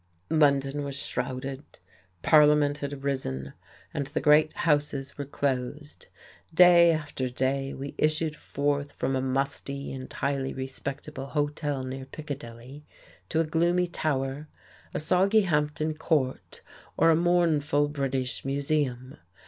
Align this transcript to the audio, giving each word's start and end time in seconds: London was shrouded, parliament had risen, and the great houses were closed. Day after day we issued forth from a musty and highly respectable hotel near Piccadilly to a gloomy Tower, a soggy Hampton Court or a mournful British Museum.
London 0.31 0.83
was 0.83 0.95
shrouded, 0.95 1.63
parliament 2.23 2.79
had 2.79 3.03
risen, 3.03 3.53
and 3.93 4.07
the 4.07 4.19
great 4.19 4.51
houses 4.53 5.15
were 5.15 5.25
closed. 5.25 6.07
Day 6.51 6.91
after 6.91 7.29
day 7.29 7.75
we 7.75 7.93
issued 7.99 8.35
forth 8.35 8.93
from 8.93 9.15
a 9.15 9.21
musty 9.21 9.93
and 9.93 10.11
highly 10.11 10.55
respectable 10.55 11.27
hotel 11.27 11.83
near 11.83 12.05
Piccadilly 12.05 12.83
to 13.29 13.41
a 13.41 13.45
gloomy 13.45 13.85
Tower, 13.85 14.47
a 14.91 14.97
soggy 14.99 15.41
Hampton 15.41 15.93
Court 15.93 16.61
or 16.97 17.11
a 17.11 17.15
mournful 17.15 17.87
British 17.87 18.43
Museum. 18.43 19.17